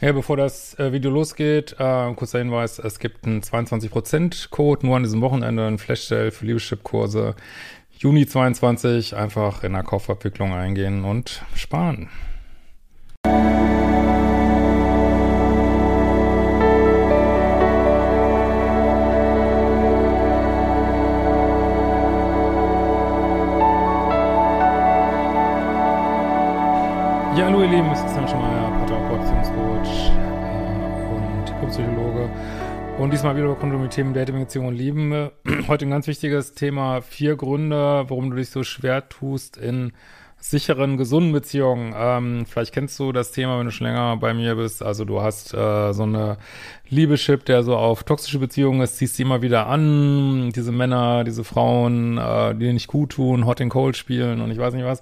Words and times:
Ja, 0.00 0.12
bevor 0.12 0.36
das 0.36 0.78
äh, 0.78 0.92
Video 0.92 1.10
losgeht, 1.10 1.74
äh, 1.76 2.14
kurzer 2.14 2.38
Hinweis, 2.38 2.78
es 2.78 3.00
gibt 3.00 3.26
einen 3.26 3.40
22%-Code 3.40 4.86
nur 4.86 4.96
an 4.96 5.02
diesem 5.02 5.20
Wochenende, 5.20 5.66
ein 5.66 5.78
Flashsale 5.78 6.30
für 6.30 6.46
Liebeschip-Kurse. 6.46 7.34
Juni 7.98 8.24
22 8.24 9.16
einfach 9.16 9.64
in 9.64 9.72
der 9.72 9.82
Kaufabwicklung 9.82 10.52
eingehen 10.52 11.04
und 11.04 11.42
sparen. 11.56 12.10
Hallo 27.48 27.62
ihr 27.62 27.70
Lieben, 27.70 27.90
es 27.92 28.00
ist 28.00 28.14
schon 28.14 28.42
mal 28.42 28.70
Paartherapeut, 28.72 29.20
Beziehungscoach 29.20 30.10
äh, 30.12 31.14
und 31.14 31.48
Diplompsychologe. 31.48 32.30
Und 32.98 33.10
diesmal 33.10 33.36
wieder 33.38 33.46
rund 33.46 33.72
um 33.72 33.82
die 33.84 33.88
Themen 33.88 34.12
Dating, 34.12 34.38
Beziehung 34.38 34.66
und 34.66 34.74
Lieben. 34.74 35.30
Heute 35.66 35.86
ein 35.86 35.90
ganz 35.90 36.06
wichtiges 36.06 36.52
Thema, 36.52 37.00
vier 37.00 37.36
Gründe, 37.36 38.04
warum 38.06 38.28
du 38.28 38.36
dich 38.36 38.50
so 38.50 38.64
schwer 38.64 39.08
tust 39.08 39.56
in 39.56 39.92
sicheren, 40.36 40.98
gesunden 40.98 41.32
Beziehungen. 41.32 41.94
Ähm, 41.96 42.44
vielleicht 42.46 42.74
kennst 42.74 42.98
du 42.98 43.12
das 43.12 43.32
Thema, 43.32 43.58
wenn 43.58 43.64
du 43.64 43.72
schon 43.72 43.86
länger 43.86 44.18
bei 44.18 44.34
mir 44.34 44.56
bist. 44.56 44.82
Also 44.82 45.06
du 45.06 45.22
hast 45.22 45.54
äh, 45.54 45.94
so 45.94 46.02
eine 46.02 46.36
Liebeschip, 46.90 47.46
der 47.46 47.62
so 47.62 47.78
auf 47.78 48.04
toxische 48.04 48.40
Beziehungen 48.40 48.82
ist, 48.82 48.98
ziehst 48.98 49.16
sie 49.16 49.22
immer 49.22 49.40
wieder 49.40 49.68
an. 49.68 50.50
Diese 50.54 50.70
Männer, 50.70 51.24
diese 51.24 51.44
Frauen, 51.44 52.18
äh, 52.18 52.52
die 52.52 52.66
dir 52.66 52.74
nicht 52.74 52.88
gut 52.88 53.12
tun, 53.12 53.46
Hot 53.46 53.62
and 53.62 53.72
Cold 53.72 53.96
spielen 53.96 54.42
und 54.42 54.50
ich 54.50 54.58
weiß 54.58 54.74
nicht 54.74 54.84
was. 54.84 55.00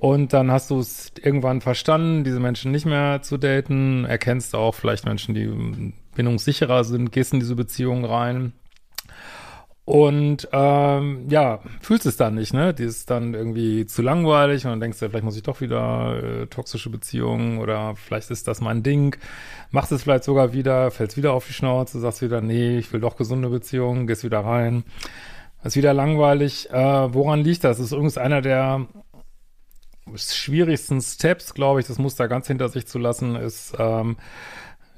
Und 0.00 0.32
dann 0.32 0.50
hast 0.50 0.70
du 0.70 0.78
es 0.78 1.12
irgendwann 1.20 1.60
verstanden, 1.60 2.22
diese 2.22 2.38
Menschen 2.38 2.70
nicht 2.70 2.86
mehr 2.86 3.20
zu 3.22 3.36
daten, 3.36 4.04
erkennst 4.04 4.54
auch 4.54 4.74
vielleicht 4.74 5.04
Menschen, 5.04 5.34
die 5.34 5.92
bindungssicherer 6.14 6.84
sind, 6.84 7.10
gehst 7.10 7.32
in 7.32 7.40
diese 7.40 7.56
Beziehung 7.56 8.04
rein. 8.04 8.52
Und 9.84 10.48
ähm, 10.52 11.24
ja, 11.30 11.60
fühlst 11.80 12.04
es 12.04 12.18
dann 12.18 12.34
nicht, 12.34 12.52
ne? 12.52 12.74
Die 12.74 12.82
ist 12.82 13.08
dann 13.08 13.32
irgendwie 13.32 13.86
zu 13.86 14.02
langweilig 14.02 14.66
und 14.66 14.72
dann 14.72 14.80
denkst 14.80 14.98
du, 14.98 15.08
vielleicht 15.08 15.24
muss 15.24 15.36
ich 15.36 15.44
doch 15.44 15.62
wieder 15.62 16.42
äh, 16.42 16.46
toxische 16.46 16.90
Beziehungen 16.90 17.58
oder 17.58 17.96
vielleicht 17.96 18.30
ist 18.30 18.46
das 18.46 18.60
mein 18.60 18.82
Ding. 18.82 19.16
Machst 19.70 19.90
es 19.90 20.02
vielleicht 20.02 20.24
sogar 20.24 20.52
wieder, 20.52 20.90
fällst 20.90 21.16
wieder 21.16 21.32
auf 21.32 21.46
die 21.46 21.54
Schnauze, 21.54 22.00
sagst 22.00 22.20
wieder, 22.20 22.42
nee, 22.42 22.76
ich 22.76 22.92
will 22.92 23.00
doch 23.00 23.16
gesunde 23.16 23.48
Beziehungen, 23.48 24.06
gehst 24.06 24.24
wieder 24.24 24.40
rein. 24.40 24.84
Ist 25.64 25.76
wieder 25.76 25.94
langweilig. 25.94 26.68
Äh, 26.70 27.14
woran 27.14 27.40
liegt 27.40 27.64
das? 27.64 27.78
das 27.78 27.86
ist 27.86 27.92
übrigens 27.92 28.18
einer 28.18 28.42
der 28.42 28.86
schwierigsten 30.16 31.00
Steps, 31.00 31.54
glaube 31.54 31.80
ich, 31.80 31.86
das 31.86 31.98
Muster 31.98 32.28
ganz 32.28 32.46
hinter 32.46 32.68
sich 32.68 32.86
zu 32.86 32.98
lassen, 32.98 33.36
ist 33.36 33.74
ähm, 33.78 34.16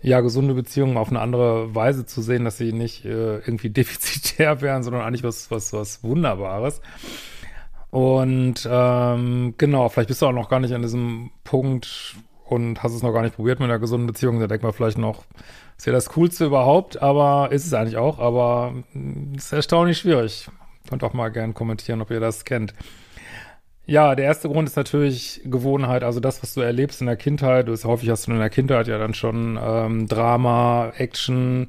ja 0.02 0.20
gesunde 0.20 0.54
Beziehungen 0.54 0.96
auf 0.96 1.08
eine 1.08 1.20
andere 1.20 1.74
Weise 1.74 2.06
zu 2.06 2.22
sehen, 2.22 2.44
dass 2.44 2.58
sie 2.58 2.72
nicht 2.72 3.04
äh, 3.04 3.38
irgendwie 3.38 3.70
defizitär 3.70 4.60
wären, 4.60 4.82
sondern 4.82 5.02
eigentlich 5.02 5.24
was 5.24 5.50
was 5.50 5.72
was 5.72 6.02
Wunderbares. 6.02 6.80
Und 7.90 8.68
ähm, 8.70 9.54
genau, 9.58 9.88
vielleicht 9.88 10.08
bist 10.08 10.22
du 10.22 10.26
auch 10.26 10.32
noch 10.32 10.48
gar 10.48 10.60
nicht 10.60 10.74
an 10.74 10.82
diesem 10.82 11.30
Punkt 11.42 12.16
und 12.44 12.82
hast 12.82 12.94
es 12.94 13.02
noch 13.02 13.12
gar 13.12 13.22
nicht 13.22 13.36
probiert 13.36 13.60
mit 13.60 13.68
einer 13.68 13.78
gesunden 13.78 14.06
Beziehung. 14.06 14.40
Da 14.40 14.46
denkt 14.46 14.62
man 14.62 14.72
vielleicht 14.72 14.98
noch, 14.98 15.24
ist 15.76 15.86
ja 15.86 15.92
das 15.92 16.10
Coolste 16.10 16.46
überhaupt, 16.46 17.00
aber 17.00 17.50
ist 17.52 17.66
es 17.66 17.74
eigentlich 17.74 17.96
auch, 17.96 18.18
aber 18.18 18.74
hm, 18.92 19.34
ist 19.36 19.52
erstaunlich 19.52 19.98
schwierig. 19.98 20.48
Könnt 20.88 21.04
auch 21.04 21.12
mal 21.12 21.28
gerne 21.30 21.52
kommentieren, 21.52 22.00
ob 22.00 22.10
ihr 22.10 22.20
das 22.20 22.44
kennt. 22.44 22.74
Ja, 23.90 24.14
der 24.14 24.26
erste 24.26 24.48
Grund 24.48 24.68
ist 24.68 24.76
natürlich 24.76 25.40
Gewohnheit, 25.44 26.04
also 26.04 26.20
das, 26.20 26.44
was 26.44 26.54
du 26.54 26.60
erlebst 26.60 27.00
in 27.00 27.08
der 27.08 27.16
Kindheit. 27.16 27.66
Du, 27.66 27.74
häufig 27.74 28.08
hast 28.08 28.28
du 28.28 28.30
in 28.30 28.38
der 28.38 28.48
Kindheit 28.48 28.86
ja 28.86 28.98
dann 28.98 29.14
schon 29.14 29.58
ähm, 29.60 30.06
Drama, 30.06 30.92
Action, 30.96 31.68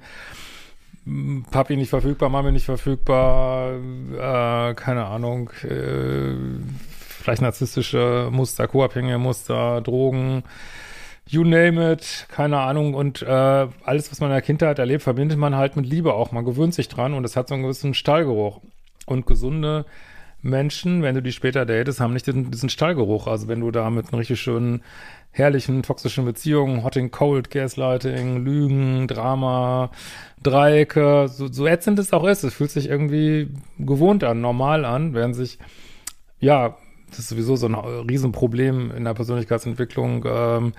Papi 1.50 1.76
nicht 1.78 1.90
verfügbar, 1.90 2.30
Mami 2.30 2.52
nicht 2.52 2.66
verfügbar, 2.66 3.72
äh, 3.72 4.76
keine 4.76 5.06
Ahnung, 5.06 5.50
äh, 5.64 6.36
vielleicht 7.24 7.42
narzisstische 7.42 8.30
Muster, 8.32 8.68
co-abhängige 8.68 9.18
Muster, 9.18 9.82
Drogen, 9.82 10.44
you 11.26 11.44
name 11.44 11.94
it, 11.94 12.28
keine 12.30 12.60
Ahnung. 12.60 12.94
Und 12.94 13.24
äh, 13.24 13.26
alles, 13.84 14.12
was 14.12 14.20
man 14.20 14.30
in 14.30 14.36
der 14.36 14.44
Kindheit 14.44 14.78
erlebt, 14.78 15.02
verbindet 15.02 15.40
man 15.40 15.56
halt 15.56 15.76
mit 15.76 15.88
Liebe 15.88 16.14
auch. 16.14 16.32
Man 16.32 16.46
gewöhnt 16.46 16.76
sich 16.76 16.88
dran 16.88 17.16
und 17.16 17.26
es 17.26 17.36
hat 17.36 17.48
so 17.48 17.56
einen 17.56 17.64
gewissen 17.64 17.96
Stallgeruch. 17.96 18.62
Und 19.08 19.26
gesunde 19.26 19.86
Menschen, 20.42 21.04
wenn 21.04 21.16
du 21.16 21.22
die 21.22 21.32
später 21.32 21.66
datest, 21.66 22.00
haben 22.00 22.14
nicht 22.14 22.28
diesen, 22.28 22.52
diesen 22.52 22.70
Stallgeruch. 22.70 23.28
Also 23.28 23.48
wenn 23.48 23.60
du 23.60 23.72
da 23.72 23.90
mit 23.90 24.08
einer 24.08 24.20
richtig 24.20 24.42
schönen, 24.42 24.82
herrlichen, 25.32 25.84
toxischen 25.84 26.26
Beziehungen, 26.26 26.84
Hot 26.84 26.98
and 26.98 27.12
Cold, 27.12 27.50
Gaslighting, 27.50 28.44
Lügen, 28.44 29.08
Drama, 29.08 29.92
Dreiecke, 30.44 31.28
so, 31.30 31.48
so 31.48 31.68
ätzend 31.68 32.00
es 32.00 32.12
auch 32.12 32.26
ist, 32.26 32.44
es 32.44 32.54
fühlt 32.54 32.72
sich 32.72 32.90
irgendwie 32.90 33.50
gewohnt 33.80 34.24
an, 34.24 34.42
normal 34.42 34.84
an, 34.84 35.14
während 35.14 35.36
sich, 35.36 35.58
ja, 36.40 36.76
das 37.10 37.20
ist 37.20 37.30
sowieso 37.30 37.56
so 37.56 37.68
ein 37.68 37.76
Riesenproblem 37.76 38.92
in 38.92 39.04
der 39.04 39.14
Persönlichkeitsentwicklung, 39.14 40.26
ähm, 40.28 40.74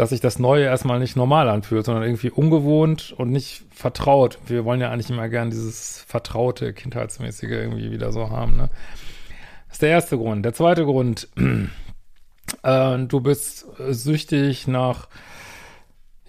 dass 0.00 0.08
sich 0.08 0.22
das 0.22 0.38
Neue 0.38 0.64
erstmal 0.64 0.98
nicht 0.98 1.14
normal 1.14 1.50
anfühlt, 1.50 1.84
sondern 1.84 2.04
irgendwie 2.04 2.30
ungewohnt 2.30 3.12
und 3.18 3.30
nicht 3.30 3.64
vertraut. 3.70 4.38
Wir 4.46 4.64
wollen 4.64 4.80
ja 4.80 4.90
eigentlich 4.90 5.10
immer 5.10 5.28
gern 5.28 5.50
dieses 5.50 6.00
vertraute, 6.08 6.72
kindheitsmäßige 6.72 7.50
irgendwie 7.50 7.90
wieder 7.90 8.10
so 8.10 8.30
haben. 8.30 8.56
Ne? 8.56 8.70
Das 9.68 9.74
ist 9.74 9.82
der 9.82 9.90
erste 9.90 10.16
Grund. 10.16 10.42
Der 10.42 10.54
zweite 10.54 10.86
Grund, 10.86 11.28
äh, 12.62 12.98
du 12.98 13.20
bist 13.20 13.66
süchtig 13.90 14.66
nach 14.66 15.08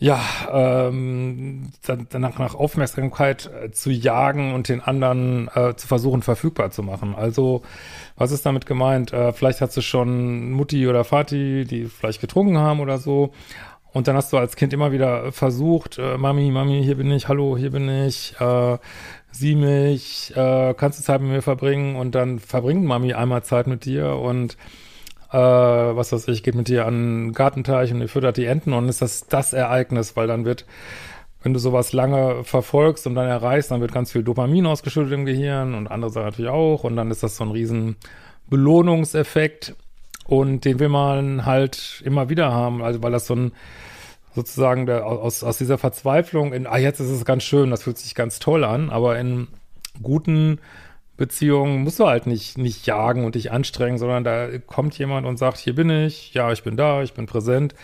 ja, 0.01 0.19
ähm, 0.51 1.69
danach 2.09 2.39
nach 2.39 2.55
Aufmerksamkeit 2.55 3.51
äh, 3.53 3.69
zu 3.69 3.91
jagen 3.91 4.55
und 4.55 4.67
den 4.67 4.81
anderen 4.81 5.47
äh, 5.53 5.75
zu 5.75 5.87
versuchen 5.87 6.23
verfügbar 6.23 6.71
zu 6.71 6.81
machen. 6.81 7.13
Also, 7.13 7.61
was 8.15 8.31
ist 8.31 8.43
damit 8.43 8.65
gemeint? 8.65 9.13
Äh, 9.13 9.31
vielleicht 9.31 9.61
hast 9.61 9.77
du 9.77 9.81
schon 9.81 10.53
Mutti 10.53 10.87
oder 10.87 11.03
Vati, 11.03 11.65
die 11.65 11.85
vielleicht 11.85 12.19
getrunken 12.19 12.57
haben 12.57 12.79
oder 12.79 12.97
so. 12.97 13.31
Und 13.93 14.07
dann 14.07 14.15
hast 14.15 14.33
du 14.33 14.37
als 14.37 14.55
Kind 14.55 14.73
immer 14.73 14.91
wieder 14.91 15.31
versucht, 15.31 15.99
äh, 15.99 16.17
Mami, 16.17 16.49
Mami, 16.49 16.81
hier 16.83 16.97
bin 16.97 17.11
ich, 17.11 17.27
hallo, 17.27 17.55
hier 17.55 17.69
bin 17.69 17.87
ich, 17.87 18.33
äh, 18.39 18.79
sieh 19.29 19.53
mich, 19.53 20.35
äh, 20.35 20.73
kannst 20.73 20.97
du 20.97 21.03
Zeit 21.03 21.21
mit 21.21 21.29
mir 21.29 21.43
verbringen? 21.43 21.95
Und 21.95 22.15
dann 22.15 22.39
verbringt 22.39 22.83
Mami 22.85 23.13
einmal 23.13 23.43
Zeit 23.43 23.67
mit 23.67 23.85
dir 23.85 24.15
und 24.15 24.57
äh, 25.31 25.37
was 25.37 26.11
weiß 26.11 26.27
ich, 26.27 26.43
geht 26.43 26.55
mit 26.55 26.67
dir 26.67 26.85
an 26.85 27.27
den 27.27 27.33
Gartenteich 27.33 27.93
und 27.93 28.01
ihr 28.01 28.09
füttert 28.09 28.37
die 28.37 28.45
Enten 28.45 28.73
und 28.73 28.89
ist 28.89 29.01
das 29.01 29.27
das 29.27 29.53
Ereignis, 29.53 30.15
weil 30.15 30.27
dann 30.27 30.45
wird, 30.45 30.65
wenn 31.41 31.53
du 31.53 31.59
sowas 31.59 31.93
lange 31.93 32.43
verfolgst 32.43 33.07
und 33.07 33.15
dann 33.15 33.27
erreichst, 33.27 33.71
dann 33.71 33.81
wird 33.81 33.93
ganz 33.93 34.11
viel 34.11 34.23
Dopamin 34.23 34.65
ausgeschüttet 34.65 35.13
im 35.13 35.25
Gehirn 35.25 35.73
und 35.73 35.87
andere 35.87 36.11
Sachen 36.11 36.25
natürlich 36.25 36.51
auch 36.51 36.83
und 36.83 36.95
dann 36.95 37.11
ist 37.11 37.23
das 37.23 37.37
so 37.37 37.45
ein 37.45 37.51
riesen 37.51 37.95
Belohnungseffekt 38.49 39.75
und 40.27 40.65
den 40.65 40.79
will 40.79 40.89
man 40.89 41.45
halt 41.45 42.01
immer 42.05 42.29
wieder 42.29 42.51
haben, 42.51 42.83
also 42.83 43.01
weil 43.01 43.11
das 43.11 43.27
so 43.27 43.35
ein 43.35 43.51
sozusagen 44.33 44.85
der, 44.85 45.05
aus, 45.05 45.43
aus 45.43 45.57
dieser 45.57 45.77
Verzweiflung 45.77 46.53
in, 46.53 46.67
ah, 46.67 46.77
jetzt 46.77 46.99
ist 46.99 47.09
es 47.09 47.25
ganz 47.25 47.43
schön, 47.43 47.69
das 47.69 47.83
fühlt 47.83 47.97
sich 47.97 48.15
ganz 48.15 48.39
toll 48.39 48.63
an, 48.63 48.89
aber 48.89 49.19
in 49.19 49.47
guten 50.01 50.59
Beziehung 51.21 51.83
musst 51.83 51.99
du 51.99 52.07
halt 52.07 52.25
nicht, 52.25 52.57
nicht 52.57 52.87
jagen 52.87 53.25
und 53.25 53.35
dich 53.35 53.51
anstrengen, 53.51 53.99
sondern 53.99 54.23
da 54.23 54.57
kommt 54.65 54.97
jemand 54.97 55.27
und 55.27 55.37
sagt, 55.37 55.59
hier 55.59 55.75
bin 55.75 55.91
ich, 55.91 56.33
ja, 56.33 56.51
ich 56.51 56.63
bin 56.63 56.75
da, 56.75 57.03
ich 57.03 57.13
bin 57.13 57.27
präsent. 57.27 57.75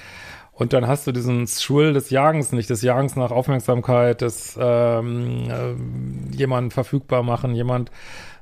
Und 0.53 0.74
dann 0.74 0.88
hast 0.88 1.06
du 1.06 1.12
diesen 1.12 1.46
Thrill 1.46 1.94
des 1.94 2.09
Jagens 2.09 2.52
nicht, 2.52 2.68
des 2.68 2.81
Jagens 2.81 3.16
nach 3.16 3.30
Aufmerksamkeit, 3.30 4.22
des 4.22 4.58
ähm, 4.59 5.52
äh, 5.52 6.36
jemanden 6.36 6.72
verfügbar 6.72 7.22
machen, 7.22 7.53
jemand 7.53 7.92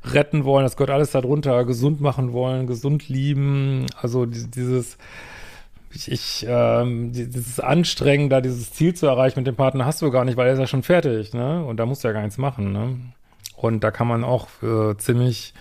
retten 0.06 0.46
wollen, 0.46 0.64
das 0.64 0.78
gehört 0.78 0.92
alles 0.92 1.12
darunter, 1.12 1.66
gesund 1.66 2.00
machen 2.00 2.32
wollen, 2.32 2.66
gesund 2.66 3.10
lieben, 3.10 3.88
also 4.02 4.26
dieses 4.26 4.98
ich, 5.92 6.10
ich 6.10 6.46
ähm, 6.48 7.12
dieses 7.12 7.60
Anstrengen, 7.60 8.30
da 8.30 8.40
dieses 8.40 8.72
Ziel 8.72 8.94
zu 8.94 9.08
erreichen 9.08 9.40
mit 9.40 9.48
dem 9.48 9.56
Partner 9.58 9.86
hast 9.86 10.02
du 10.02 10.10
gar 10.10 10.24
nicht, 10.24 10.38
weil 10.38 10.48
er 10.48 10.54
ist 10.54 10.60
ja 10.60 10.68
schon 10.68 10.84
fertig, 10.84 11.34
ne? 11.34 11.66
Und 11.66 11.78
da 11.78 11.86
musst 11.86 12.04
du 12.04 12.08
ja 12.08 12.14
gar 12.14 12.22
nichts 12.22 12.38
machen, 12.38 12.72
ne? 12.72 12.98
Und 13.56 13.84
da 13.84 13.92
kann 13.92 14.08
man 14.08 14.24
auch 14.24 14.48
äh, 14.62 14.98
ziemlich 14.98 15.54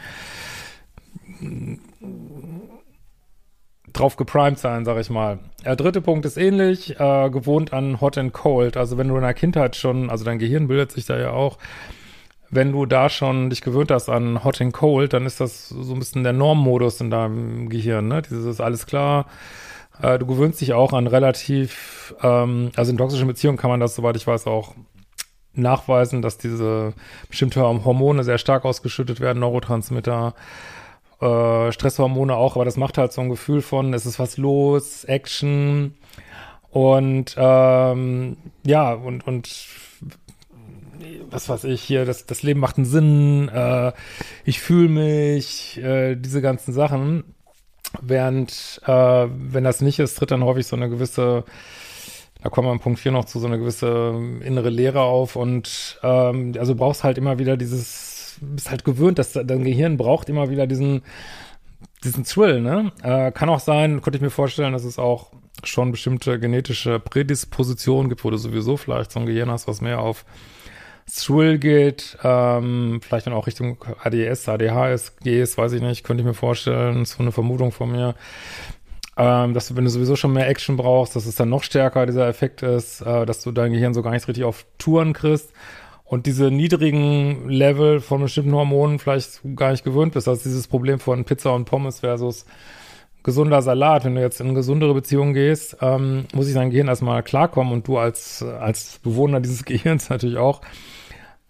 drauf 3.93 4.17
geprimed 4.17 4.59
sein, 4.59 4.85
sag 4.85 4.99
ich 4.99 5.11
mal. 5.11 5.39
Der 5.65 5.77
dritte 5.77 6.01
Punkt 6.01 6.27
ist 6.27 6.37
ähnlich, 6.37 6.99
äh, 6.99 7.31
gewohnt 7.31 7.73
an 7.73 8.01
Hot 8.01 8.19
and 8.19 8.33
Cold. 8.33 8.77
Also 8.77 8.99
wenn 8.99 9.09
du 9.09 9.17
in 9.17 9.23
der 9.23 9.35
Kindheit 9.35 9.77
schon, 9.77 10.11
also 10.11 10.25
dein 10.25 10.39
Gehirn 10.39 10.69
bildet 10.69 10.93
sich 10.93 11.07
da 11.07 11.19
ja 11.19 11.31
auch, 11.31 11.59
wenn 12.51 12.73
du 12.73 12.87
da 12.87 13.09
schon 13.09 13.51
dich 13.51 13.63
gewöhnt 13.63 13.91
hast 13.91 14.09
an 14.09 14.45
Hot 14.45 14.61
and 14.61 14.73
Cold, 14.73 15.13
dann 15.13 15.27
ist 15.27 15.41
das 15.41 15.69
so 15.69 15.93
ein 15.93 15.99
bisschen 15.99 16.25
der 16.25 16.33
Normmodus 16.33 17.01
in 17.01 17.11
deinem 17.11 17.69
Gehirn, 17.69 18.09
ne? 18.09 18.23
Dieses 18.23 18.61
alles 18.61 18.87
klar. 18.87 19.27
Äh, 20.01 20.19
du 20.19 20.27
gewöhnst 20.27 20.61
dich 20.61 20.73
auch 20.73 20.93
an 20.93 21.07
relativ, 21.07 22.15
ähm, 22.23 22.71
also 22.77 22.91
in 22.91 22.99
toxischen 22.99 23.27
Beziehungen 23.27 23.59
kann 23.59 23.71
man 23.71 23.81
das, 23.81 23.95
soweit 23.95 24.17
ich 24.17 24.27
weiß, 24.27 24.47
auch 24.47 24.75
nachweisen, 25.55 26.23
dass 26.23 26.39
diese 26.39 26.95
bestimmte 27.29 27.61
Hormone 27.63 28.25
sehr 28.25 28.39
stark 28.39 28.65
ausgeschüttet 28.65 29.21
werden, 29.21 29.41
Neurotransmitter, 29.41 30.35
äh, 31.21 31.73
Stresshormone 31.73 32.35
auch, 32.35 32.57
aber 32.57 32.65
das 32.65 32.77
macht 32.77 32.99
halt 32.99 33.13
so 33.13 33.21
ein 33.21 33.29
Gefühl 33.29 33.63
von, 33.63 33.95
es 33.95 34.07
ist 34.07 34.19
was 34.19 34.37
los, 34.37 35.05
Action 35.05 35.95
Und 36.71 37.35
ähm, 37.39 38.37
ja, 38.65 38.93
und, 38.93 39.27
und 39.27 39.49
was 41.31 41.49
weiß 41.49 41.65
ich 41.65 41.83
hier, 41.83 42.05
das, 42.05 42.27
das 42.27 42.43
Leben 42.43 42.61
macht 42.61 42.77
einen 42.77 42.87
Sinn, 42.87 43.49
äh, 43.49 43.93
ich 44.45 44.61
fühle 44.61 44.89
mich, 44.89 45.79
äh, 45.79 46.17
diese 46.17 46.43
ganzen 46.43 46.73
Sachen. 46.73 47.25
Während, 48.01 48.81
äh, 48.87 49.27
wenn 49.31 49.63
das 49.63 49.81
nicht 49.81 50.01
ist, 50.01 50.17
tritt 50.17 50.33
dann 50.33 50.43
häufig 50.43 50.67
so 50.67 50.75
eine 50.75 50.89
gewisse, 50.89 51.45
da 52.45 52.51
kommen 52.51 52.69
wir 52.69 52.73
im 52.73 52.81
Punkt 52.81 53.01
4 53.01 53.11
noch 53.11 53.25
zu, 53.25 53.41
so 53.41 53.47
eine 53.47 53.59
gewisse 53.59 54.15
innere 54.43 54.69
Leere 54.69 55.01
auf 55.01 55.35
und 55.35 55.99
ähm, 56.03 56.53
also 56.59 56.75
brauchst 56.75 57.03
halt 57.03 57.17
immer 57.17 57.39
wieder 57.39 57.57
dieses, 57.57 58.37
bist 58.43 58.71
halt 58.71 58.85
gewöhnt, 58.85 59.19
dass 59.19 59.33
dein 59.33 59.65
Gehirn 59.65 59.97
braucht 59.97 60.29
immer 60.29 60.51
wieder 60.51 60.67
diesen, 60.67 61.03
diesen 62.05 62.25
Thrill, 62.25 62.61
ne? 62.61 62.93
Äh, 63.03 63.33
kann 63.33 63.49
auch 63.49 63.61
sein, 63.61 64.03
konnte 64.03 64.19
ich 64.19 64.23
mir 64.23 64.29
vorstellen, 64.29 64.75
dass 64.75 64.85
es 64.85 64.99
auch 64.99 65.33
schon 65.65 65.91
bestimmte 65.91 66.39
genetische 66.39 67.01
Prädispositionen 67.01 68.11
gibt, 68.11 68.25
wo 68.25 68.31
du 68.31 68.37
sowieso 68.37 68.77
vielleicht 68.77 69.11
so 69.13 69.21
ein 69.21 69.27
Gehirn 69.27 69.51
hast, 69.51 69.67
was 69.67 69.81
mehr 69.81 70.01
auf 70.01 70.27
Thrill 71.11 71.59
geht, 71.59 72.19
ähm, 72.23 73.01
vielleicht 73.03 73.27
dann 73.27 73.33
auch 73.33 73.47
Richtung 73.47 73.83
ADS, 74.03 74.51
ADHS 74.51 75.17
gehst, 75.17 75.57
weiß 75.57 75.73
ich 75.73 75.81
nicht, 75.81 76.05
könnte 76.05 76.21
ich 76.21 76.27
mir 76.27 76.35
vorstellen, 76.35 77.07
so 77.07 77.23
eine 77.23 77.33
Vermutung 77.33 77.73
von 77.73 77.91
mir, 77.91 78.15
ähm, 79.17 79.55
dass 79.55 79.69
du, 79.69 79.77
wenn 79.77 79.85
du 79.85 79.91
sowieso 79.91 80.17
schon 80.17 80.33
mehr 80.33 80.49
Action 80.49 80.77
brauchst, 80.77 81.15
dass 81.15 81.27
es 81.27 81.37
dann 81.37 81.49
noch 81.49 81.63
stärker 81.63 82.07
dieser 82.07 82.29
Effekt 82.29 82.63
ist, 82.63 83.01
äh, 83.01 83.27
dass 83.27 83.43
du 83.43 83.53
dein 83.53 83.73
Gehirn 83.73 83.95
so 83.95 84.03
gar 84.03 84.11
nicht 84.11 84.27
richtig 84.27 84.45
auf 84.45 84.67
Touren 84.79 85.13
kriegst 85.13 85.53
und 86.05 86.27
diese 86.27 86.51
niedrigen 86.51 87.49
Level 87.49 88.01
von 88.01 88.21
bestimmten 88.21 88.55
Hormonen 88.55 88.99
vielleicht 88.99 89.41
gar 89.57 89.71
nicht 89.71 89.85
gewöhnt 89.85 90.15
bist. 90.15 90.29
Also 90.29 90.43
dieses 90.43 90.69
Problem 90.69 90.99
von 90.99 91.25
Pizza 91.25 91.55
und 91.55 91.65
Pommes 91.65 92.01
versus 92.01 92.45
gesunder 93.23 93.63
Salat, 93.63 94.05
wenn 94.05 94.15
du 94.15 94.21
jetzt 94.21 94.41
in 94.41 94.55
gesundere 94.55 94.95
Beziehung 94.95 95.33
gehst, 95.33 95.79
ähm, 95.81 96.27
muss 96.35 96.47
ich 96.47 96.55
dein 96.55 96.71
Gehirn 96.71 96.89
erstmal 96.89 97.23
klarkommen 97.23 97.73
und 97.73 97.89
du 97.89 97.99
als, 97.99 98.43
als 98.43 98.99
Bewohner 98.99 99.41
dieses 99.41 99.65
Gehirns 99.65 100.11
natürlich 100.11 100.37
auch 100.37 100.61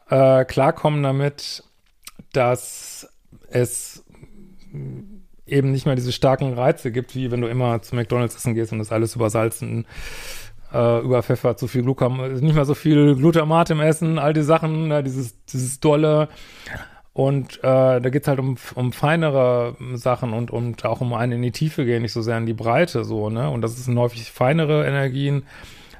äh, 0.08 0.44
klarkommen 0.44 1.02
damit, 1.02 1.64
dass 2.32 3.08
es 3.48 4.04
eben 5.46 5.70
nicht 5.70 5.86
mehr 5.86 5.94
diese 5.94 6.12
starken 6.12 6.54
Reize 6.54 6.90
gibt, 6.90 7.14
wie 7.14 7.30
wenn 7.30 7.40
du 7.40 7.48
immer 7.48 7.82
zu 7.82 7.94
McDonalds 7.94 8.36
essen 8.36 8.54
gehst 8.54 8.72
und 8.72 8.78
das 8.78 8.92
alles 8.92 9.14
übersalzen, 9.14 9.86
äh, 10.72 11.00
überpfeffert, 11.00 11.58
zu 11.58 11.68
viel 11.68 11.82
Glukam, 11.82 12.20
nicht 12.40 12.54
mehr 12.54 12.64
so 12.64 12.74
viel 12.74 13.14
Glutamat 13.14 13.70
im 13.70 13.80
Essen, 13.80 14.18
all 14.18 14.32
die 14.32 14.42
Sachen, 14.42 14.88
ne, 14.88 15.02
dieses, 15.02 15.44
dieses 15.46 15.80
dolle. 15.80 16.28
Und 17.12 17.58
äh, 17.58 18.00
da 18.00 18.08
geht's 18.10 18.26
halt 18.26 18.40
um, 18.40 18.56
um 18.74 18.92
feinere 18.92 19.76
Sachen 19.94 20.32
und, 20.32 20.50
und 20.50 20.84
auch 20.84 21.00
um 21.00 21.14
einen 21.14 21.32
in 21.32 21.42
die 21.42 21.52
Tiefe 21.52 21.84
gehen, 21.84 22.02
nicht 22.02 22.12
so 22.12 22.22
sehr 22.22 22.36
in 22.38 22.46
die 22.46 22.54
Breite, 22.54 23.04
so, 23.04 23.30
ne? 23.30 23.48
Und 23.50 23.62
das 23.62 23.76
sind 23.76 23.96
häufig 23.96 24.32
feinere 24.32 24.84
Energien, 24.84 25.44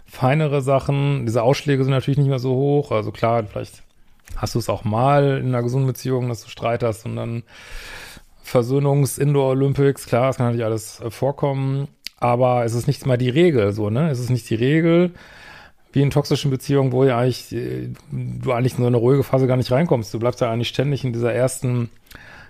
feinere 0.07 0.61
Sachen. 0.61 1.25
Diese 1.25 1.45
Ausschläge 1.45 1.85
sind 1.85 1.93
natürlich 1.93 2.19
nicht 2.19 2.31
mehr 2.31 2.41
so 2.41 2.55
hoch. 2.57 2.91
Also 2.91 3.13
klar, 3.13 3.45
vielleicht 3.45 3.85
hast 4.35 4.57
du 4.57 4.59
es 4.59 4.69
auch 4.69 4.83
mal 4.83 5.39
in 5.39 5.49
einer 5.49 5.63
gesunden 5.63 5.87
Beziehung, 5.87 6.29
dass 6.29 6.43
du 6.43 6.49
Streit 6.49 6.83
hast 6.83 7.07
und 7.07 7.15
dann 7.15 7.45
Versöhnungs-Indoor-Olympics, 8.55 10.07
klar, 10.07 10.29
das 10.29 10.37
kann 10.37 10.47
natürlich 10.47 10.65
alles 10.65 11.01
äh, 11.01 11.11
vorkommen, 11.11 11.89
aber 12.21 12.65
es 12.65 12.75
ist 12.75 12.87
nicht 12.87 13.05
mal 13.05 13.19
die 13.19 13.31
Regel, 13.31 13.73
so, 13.73 13.91
ne? 13.91 14.11
Es 14.11 14.21
ist 14.21 14.31
nicht 14.31 14.49
die 14.49 14.55
Regel, 14.55 15.11
wie 15.93 16.03
in 16.03 16.11
toxischen 16.11 16.53
Beziehungen, 16.53 16.93
wo 16.93 17.03
ja 17.05 17.19
eigentlich, 17.19 17.53
äh, 17.53 17.89
du 18.13 18.53
eigentlich 18.53 18.75
in 18.75 18.83
so 18.83 18.87
eine 18.87 18.97
ruhige 18.97 19.25
Phase 19.25 19.49
gar 19.49 19.57
nicht 19.57 19.73
reinkommst. 19.73 20.15
Du 20.15 20.21
bleibst 20.21 20.41
ja 20.41 20.53
eigentlich 20.53 20.69
ständig 20.69 21.05
in 21.05 21.13
dieser 21.13 21.33
ersten 21.33 21.91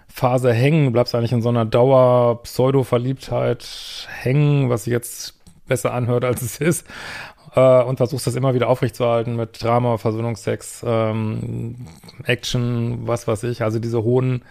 Phase 0.06 0.52
hängen, 0.52 0.84
du 0.84 0.90
bleibst 0.90 1.14
eigentlich 1.14 1.32
in 1.32 1.40
so 1.40 1.48
einer 1.48 1.64
Dauer-Pseudo-Verliebtheit 1.64 4.06
hängen, 4.20 4.68
was 4.68 4.84
sich 4.84 4.92
jetzt 4.92 5.40
besser 5.66 5.94
anhört, 5.94 6.24
als 6.24 6.42
es 6.42 6.58
ist. 6.58 6.86
Äh, 7.54 7.82
und 7.82 7.96
versuchst 7.96 8.26
das 8.26 8.34
immer 8.34 8.52
wieder 8.52 8.68
aufrechtzuerhalten 8.68 9.36
mit 9.36 9.62
Drama, 9.62 9.96
Versöhnungsex, 9.96 10.84
ähm, 10.86 11.76
Action, 12.24 13.06
was 13.06 13.26
weiß 13.26 13.44
ich. 13.44 13.62
Also 13.62 13.78
diese 13.78 14.02
hohen 14.02 14.42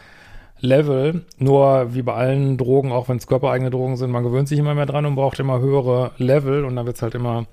Level. 0.59 1.25
Nur 1.37 1.93
wie 1.93 2.01
bei 2.01 2.13
allen 2.13 2.57
Drogen, 2.57 2.91
auch 2.91 3.09
wenn 3.09 3.17
es 3.17 3.27
körpereigene 3.27 3.71
Drogen 3.71 3.97
sind, 3.97 4.11
man 4.11 4.23
gewöhnt 4.23 4.47
sich 4.47 4.59
immer 4.59 4.75
mehr 4.75 4.85
dran 4.85 5.05
und 5.05 5.15
braucht 5.15 5.39
immer 5.39 5.59
höhere 5.59 6.11
Level 6.17 6.65
und 6.65 6.75
dann 6.75 6.85
wird 6.85 6.95
es 6.95 7.01
halt 7.01 7.15
immer 7.15 7.45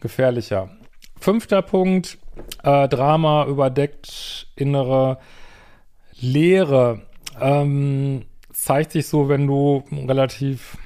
gefährlicher. 0.00 0.70
Fünfter 1.18 1.62
Punkt, 1.62 2.18
äh, 2.62 2.88
Drama 2.88 3.46
überdeckt 3.46 4.48
innere 4.56 5.18
Leere. 6.18 7.02
Ähm, 7.40 8.24
zeigt 8.52 8.92
sich 8.92 9.06
so, 9.06 9.28
wenn 9.28 9.46
du 9.46 9.84
relativ 9.92 10.76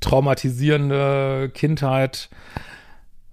traumatisierende 0.00 1.50
Kindheit 1.52 2.30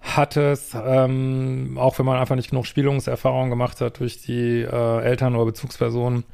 hattest, 0.02 0.76
ähm, 0.76 1.78
auch 1.80 1.98
wenn 1.98 2.06
man 2.06 2.18
einfach 2.18 2.36
nicht 2.36 2.50
genug 2.50 2.66
Spielungserfahrung 2.66 3.50
gemacht 3.50 3.80
hat 3.82 4.00
durch 4.00 4.22
die 4.22 4.62
äh, 4.62 5.02
Eltern 5.02 5.36
oder 5.36 5.46
Bezugspersonen, 5.46 6.26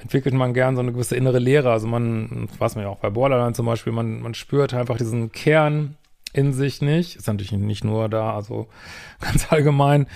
entwickelt 0.00 0.34
man 0.34 0.54
gern 0.54 0.76
so 0.76 0.82
eine 0.82 0.92
gewisse 0.92 1.16
innere 1.16 1.38
Leere. 1.38 1.70
Also 1.70 1.86
man, 1.86 2.48
was 2.58 2.74
man 2.74 2.84
ja 2.84 2.90
auch 2.90 3.00
bei 3.00 3.10
Borderline 3.10 3.52
zum 3.52 3.66
Beispiel, 3.66 3.92
man, 3.92 4.20
man 4.20 4.34
spürt 4.34 4.74
einfach 4.74 4.96
diesen 4.96 5.32
Kern 5.32 5.96
in 6.32 6.52
sich 6.52 6.82
nicht. 6.82 7.16
Ist 7.16 7.26
natürlich 7.26 7.52
nicht 7.52 7.84
nur 7.84 8.08
da, 8.08 8.34
also 8.34 8.68
ganz 9.20 9.52
allgemein. 9.52 10.06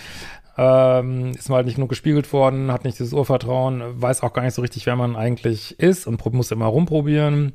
Ähm, 0.58 1.32
ist 1.32 1.49
mal 1.49 1.56
halt 1.56 1.67
nicht 1.67 1.76
genug 1.76 1.88
gespiegelt 1.88 2.31
worden, 2.32 2.70
hat 2.70 2.84
nicht 2.84 2.99
dieses 2.99 3.14
Urvertrauen, 3.14 4.02
weiß 4.02 4.23
auch 4.23 4.34
gar 4.34 4.43
nicht 4.43 4.52
so 4.55 4.61
richtig, 4.61 4.84
wer 4.84 4.96
man 4.96 5.17
eigentlich 5.17 5.81
ist 5.81 6.06
und 6.06 6.23
muss 6.35 6.50
immer 6.50 6.67
rumprobieren. 6.67 7.55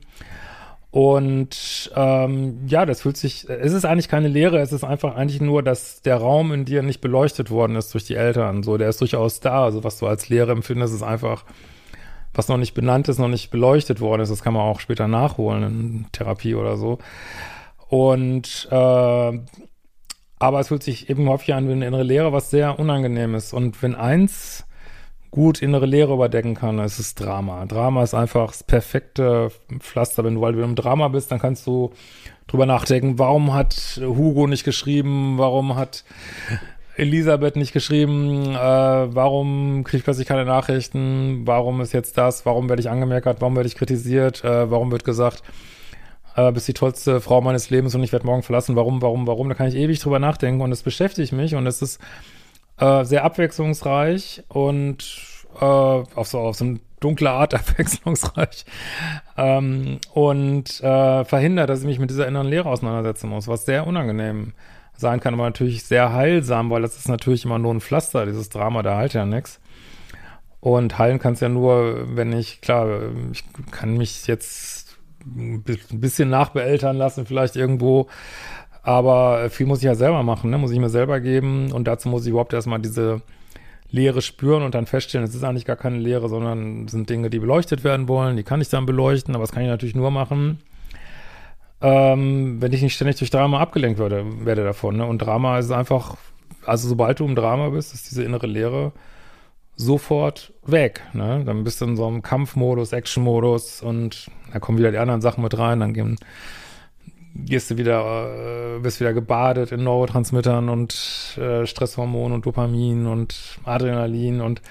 Und 0.90 1.92
ähm, 1.96 2.62
ja, 2.66 2.88
das 2.88 3.02
fühlt 3.02 3.18
sich, 3.18 3.48
es 3.48 3.74
ist 3.74 3.86
eigentlich 3.86 4.08
keine 4.08 4.30
Lehre, 4.30 4.60
es 4.60 4.72
ist 4.72 4.84
einfach 4.84 5.16
eigentlich 5.16 5.42
nur, 5.42 5.62
dass 5.62 6.02
der 6.02 6.16
Raum 6.16 6.52
in 6.52 6.66
dir 6.66 6.82
nicht 6.82 7.02
beleuchtet 7.02 7.52
worden 7.52 7.76
ist 7.76 7.94
durch 7.94 8.06
die 8.06 8.16
Eltern. 8.16 8.64
So, 8.64 8.78
der 8.78 8.90
ist 8.90 9.00
durchaus 9.00 9.40
da. 9.40 9.64
Also 9.66 9.84
was 9.84 10.00
du 10.00 10.08
als 10.08 10.30
Lehre 10.30 10.54
empfindest, 10.54 10.96
ist 10.96 11.04
einfach, 11.04 11.46
was 12.34 12.48
noch 12.48 12.58
nicht 12.58 12.74
benannt 12.74 13.08
ist, 13.08 13.18
noch 13.20 13.28
nicht 13.28 13.50
beleuchtet 13.50 14.00
worden 14.00 14.22
ist. 14.22 14.30
Das 14.30 14.44
kann 14.44 14.54
man 14.54 14.64
auch 14.64 14.80
später 14.80 15.08
nachholen 15.08 15.64
in 15.64 16.06
Therapie 16.12 16.56
oder 16.56 16.78
so. 16.78 17.00
Und 17.90 18.68
äh, 18.72 19.40
aber 20.40 20.60
es 20.60 20.68
fühlt 20.68 20.84
sich 20.84 21.10
eben 21.10 21.28
häufig 21.30 21.54
an 21.54 21.68
wie 21.68 21.72
eine 21.72 21.88
innere 21.88 22.04
Lehre, 22.04 22.32
was 22.32 22.52
sehr 22.52 22.80
unangenehm 22.80 23.34
ist. 23.34 23.54
Und 23.54 23.82
wenn 23.82 23.96
eins 23.96 24.66
gut 25.32 25.62
innere 25.62 25.86
Leere 25.86 26.14
überdecken 26.14 26.56
kann, 26.56 26.80
ist 26.80 27.00
es 27.00 27.16
Drama. 27.16 27.66
Drama 27.66 28.04
ist 28.04 28.14
einfach 28.14 28.48
das 28.48 28.64
perfekte 28.64 29.52
Pflaster. 29.80 30.24
Wenn 30.24 30.36
du 30.36 30.46
halt 30.46 30.58
im 30.58 30.76
Drama 30.76 31.08
bist, 31.08 31.32
dann 31.32 31.40
kannst 31.40 31.66
du 31.66 31.92
drüber 32.48 32.66
nachdenken, 32.66 33.20
warum 33.20 33.54
hat 33.54 34.00
Hugo 34.02 34.48
nicht 34.48 34.64
geschrieben, 34.64 35.38
warum 35.38 35.76
hat 35.76 36.06
Elisabeth 36.98 37.56
nicht 37.56 37.74
geschrieben, 37.74 38.56
äh, 38.56 38.56
warum 38.56 39.84
kriege 39.84 39.98
ich 39.98 40.04
plötzlich 40.04 40.28
keine 40.28 40.46
Nachrichten, 40.46 41.46
warum 41.46 41.82
ist 41.82 41.94
jetzt 41.94 42.18
das, 42.18 42.46
warum 42.46 42.70
werde 42.70 42.82
ich 42.82 42.90
angemerkt, 42.90 43.28
warum 43.40 43.56
werde 43.56 43.68
ich 43.68 43.76
kritisiert, 43.76 44.44
äh, 44.44 44.70
warum 44.72 44.92
wird 44.92 45.04
gesagt, 45.04 45.44
äh, 46.36 46.52
bist 46.52 46.68
die 46.68 46.74
tollste 46.74 47.22
Frau 47.22 47.42
meines 47.42 47.70
Lebens 47.70 47.94
und 47.96 48.04
ich 48.04 48.12
werde 48.12 48.26
morgen 48.26 48.44
verlassen, 48.44 48.76
warum, 48.76 49.02
warum, 49.02 49.28
warum, 49.28 49.50
da 49.50 49.56
kann 49.56 49.68
ich 49.68 49.76
ewig 49.76 50.00
drüber 50.00 50.20
nachdenken 50.20 50.62
und 50.62 50.72
es 50.72 50.84
beschäftigt 50.84 51.34
mich 51.34 51.56
und 51.56 51.68
es 51.68 51.82
ist 51.82 52.00
äh, 52.80 53.04
sehr 53.04 53.24
abwechslungsreich 53.24 54.44
und 54.48 55.06
äh, 55.60 55.64
auf 55.66 56.28
so 56.28 56.40
auf 56.40 56.56
so 56.56 56.66
eine 56.66 56.80
dunkle 57.00 57.30
Art 57.30 57.54
abwechslungsreich 57.56 58.66
ähm, 59.38 60.00
und 60.14 60.82
äh, 60.82 61.26
verhindert, 61.26 61.70
dass 61.70 61.82
ich 61.82 61.86
mich 61.86 62.00
mit 62.00 62.10
dieser 62.10 62.28
inneren 62.28 62.48
Lehre 62.48 62.70
auseinandersetzen 62.70 63.30
muss, 63.30 63.48
was 63.48 63.66
sehr 63.66 63.86
unangenehm 63.86 64.54
sein 64.98 65.20
kann, 65.20 65.34
aber 65.34 65.44
natürlich 65.44 65.84
sehr 65.84 66.14
heilsam, 66.14 66.70
weil 66.70 66.82
das 66.82 66.98
ist 66.98 67.08
natürlich 67.08 67.46
immer 67.46 67.60
nur 67.60 67.74
ein 67.74 67.82
Pflaster, 67.82 68.26
dieses 68.26 68.50
Drama, 68.50 68.84
da 68.84 68.98
halt 68.98 69.14
ja 69.14 69.26
nichts. 69.26 69.60
Und 70.60 70.98
heilen 70.98 71.20
kann 71.20 71.34
es 71.34 71.40
ja 71.40 71.50
nur, 71.50 72.16
wenn 72.16 72.34
ich, 72.34 72.62
klar, 72.62 73.12
ich 73.32 73.44
kann 73.72 73.96
mich 73.98 74.28
jetzt 74.28 74.98
ein 75.26 75.64
bisschen 75.64 76.30
nachbeeltern 76.30 76.98
lassen, 76.98 77.26
vielleicht 77.26 77.56
irgendwo, 77.56 78.08
aber 78.82 79.50
viel 79.50 79.66
muss 79.66 79.80
ich 79.80 79.86
ja 79.86 79.96
selber 79.96 80.24
machen, 80.24 80.50
ne? 80.50 80.58
muss 80.58 80.72
ich 80.72 80.80
mir 80.80 80.90
selber 80.90 81.20
geben 81.20 81.72
und 81.72 81.88
dazu 81.88 82.10
muss 82.10 82.24
ich 82.24 82.30
überhaupt 82.30 82.54
erstmal 82.54 82.80
diese 82.80 83.22
Lehre 83.90 84.22
spüren 84.22 84.64
und 84.64 84.76
dann 84.76 84.86
feststellen, 84.86 85.28
es 85.28 85.36
ist 85.36 85.44
eigentlich 85.44 85.66
gar 85.66 85.76
keine 85.76 85.98
Lehre, 85.98 86.30
sondern 86.30 86.88
sind 86.88 87.10
Dinge, 87.10 87.30
die 87.30 87.40
beleuchtet 87.40 87.84
werden 87.84 88.08
wollen, 88.08 88.38
die 88.38 88.44
kann 88.44 88.62
ich 88.62 88.70
dann 88.70 88.86
beleuchten, 88.86 89.36
aber 89.36 89.44
das 89.44 89.52
kann 89.52 89.64
ich 89.64 89.70
natürlich 89.70 89.96
nur 89.96 90.12
machen, 90.12 90.60
ähm, 91.82 92.62
wenn 92.62 92.74
ich 92.74 92.82
nicht 92.82 92.96
ständig 92.96 93.18
durch 93.18 93.30
Drama 93.30 93.60
abgelenkt 93.60 94.00
werde, 94.00 94.46
werde 94.46 94.64
davon. 94.64 94.98
Ne? 94.98 95.06
Und 95.06 95.20
Drama 95.20 95.60
ist 95.60 95.72
einfach, 95.72 96.18
also 96.66 96.88
sobald 96.88 97.20
du 97.20 97.26
im 97.26 97.36
Drama 97.36 97.70
bist, 97.70 97.94
ist 97.94 98.10
diese 98.10 98.24
innere 98.24 98.48
Lehre 98.48 98.94
sofort 99.76 100.54
weg. 100.66 101.02
Ne? 101.14 101.44
Dann 101.46 101.64
bist 101.64 101.82
du 101.82 101.86
in 101.86 101.96
so 101.96 102.08
einem 102.08 102.24
Kampfmodus, 102.24 102.94
Actionmodus 102.94 103.82
und 103.82 104.32
da 104.52 104.60
kommen 104.60 104.78
wieder 104.78 104.92
die 104.92 104.98
anderen 104.98 105.22
Sachen 105.22 105.44
mit 105.44 105.58
rein, 105.58 105.80
dann 105.80 105.94
gehen 105.94 106.18
gehst 107.46 107.70
du 107.70 107.78
wieder, 107.78 108.78
äh, 108.78 108.80
bist 108.80 109.00
wieder 109.00 109.14
gebadet 109.14 109.72
in 109.72 109.84
Neurotransmittern 109.84 110.70
und 110.70 111.38
äh, 111.40 111.66
Stresshormonen 111.66 112.36
und 112.36 112.46
Dopamin 112.46 113.06
und 113.06 113.60
Adrenalin 113.64 114.42
und 114.42 114.62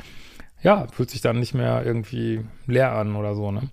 ja, 0.67 0.85
fühlt 0.93 1.11
sich 1.11 1.21
dann 1.21 1.39
nicht 1.39 1.55
mehr 1.55 1.87
irgendwie 1.87 2.45
leer 2.67 2.91
an 2.91 3.15
oder 3.15 3.37
so, 3.37 3.53
ne? 3.53 3.71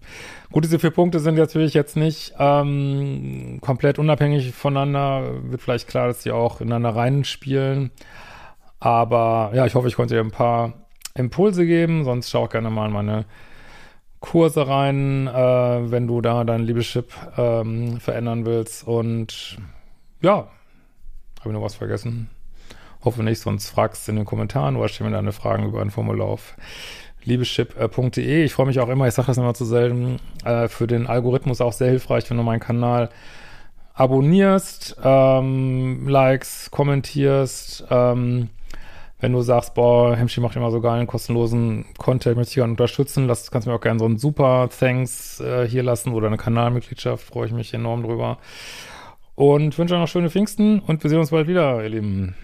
Gut, 0.51 0.63
diese 0.63 0.77
vier 0.77 0.91
Punkte 0.91 1.19
sind 1.19 1.39
natürlich 1.39 1.73
jetzt 1.73 1.97
nicht 1.97 2.35
ähm, 2.37 3.57
komplett 3.61 3.97
unabhängig 3.97 4.51
voneinander. 4.51 5.41
Wird 5.49 5.63
vielleicht 5.63 5.87
klar, 5.87 6.05
dass 6.05 6.21
die 6.21 6.29
auch 6.29 6.61
ineinander 6.61 6.95
reinspielen. 6.95 7.89
Aber 8.79 9.53
ja, 9.55 9.65
ich 9.65 9.73
hoffe, 9.73 9.87
ich 9.87 9.95
konnte 9.95 10.13
dir 10.13 10.19
ein 10.19 10.29
paar 10.29 10.85
Impulse 11.15 11.65
geben. 11.65 12.03
Sonst 12.03 12.29
schau 12.29 12.43
auch 12.43 12.49
gerne 12.51 12.69
mal 12.69 12.85
in 12.85 12.93
meine 12.93 13.25
Kurse 14.19 14.67
rein, 14.67 15.25
äh, 15.25 15.91
wenn 15.91 16.05
du 16.05 16.21
da 16.21 16.43
dein 16.43 16.61
Liebeschip 16.61 17.11
ähm, 17.37 17.99
verändern 18.01 18.45
willst. 18.45 18.87
Und 18.87 19.57
ja, 20.21 20.35
habe 21.39 21.49
ich 21.49 21.53
noch 21.53 21.63
was 21.63 21.73
vergessen? 21.73 22.29
Hoffe 23.03 23.23
nicht, 23.23 23.39
sonst 23.39 23.69
fragst 23.69 24.07
du 24.07 24.11
in 24.11 24.15
den 24.17 24.25
Kommentaren 24.25 24.75
oder 24.75 24.87
stell 24.87 25.07
mir 25.07 25.13
deine 25.13 25.33
Fragen 25.33 25.65
über 25.65 25.81
ein 25.81 25.91
Formular 25.91 26.27
auf 26.27 26.55
liebeschip.de. 27.25 28.43
Ich 28.43 28.53
freue 28.53 28.65
mich 28.65 28.79
auch 28.79 28.89
immer, 28.89 29.07
ich 29.07 29.13
sage 29.13 29.27
das 29.27 29.37
immer 29.37 29.53
zu 29.53 29.65
selten, 29.65 30.19
äh, 30.45 30.67
für 30.67 30.87
den 30.87 31.07
Algorithmus 31.07 31.61
auch 31.61 31.73
sehr 31.73 31.89
hilfreich, 31.89 32.29
wenn 32.29 32.37
du 32.37 32.43
meinen 32.43 32.59
Kanal 32.59 33.09
abonnierst, 33.93 34.97
ähm, 35.03 36.07
likes, 36.07 36.71
kommentierst, 36.71 37.85
ähm, 37.89 38.49
wenn 39.19 39.31
du 39.31 39.41
sagst, 39.41 39.73
boah, 39.75 40.15
Hemschi 40.17 40.41
macht 40.41 40.55
immer 40.55 40.71
so 40.71 40.81
geilen, 40.81 41.07
kostenlosen 41.07 41.85
Content, 41.97 42.35
möchte 42.35 42.51
ich 42.51 42.55
gerne 42.55 42.71
unterstützen, 42.71 43.27
das 43.27 43.51
kannst 43.51 43.67
mir 43.67 43.73
auch 43.73 43.81
gerne 43.81 43.99
so 43.99 44.05
ein 44.05 44.17
super 44.17 44.69
Thanks 44.77 45.39
äh, 45.39 45.67
hier 45.67 45.83
lassen 45.83 46.13
oder 46.13 46.27
eine 46.27 46.37
Kanalmitgliedschaft, 46.37 47.25
freue 47.25 47.47
ich 47.47 47.53
mich 47.53 47.73
enorm 47.73 48.03
drüber. 48.03 48.39
Und 49.35 49.77
wünsche 49.77 49.95
euch 49.95 50.01
noch 50.01 50.07
schöne 50.07 50.29
Pfingsten 50.29 50.79
und 50.79 51.03
wir 51.03 51.09
sehen 51.09 51.19
uns 51.19 51.31
bald 51.31 51.47
wieder, 51.47 51.81
ihr 51.81 51.89
Lieben. 51.89 52.35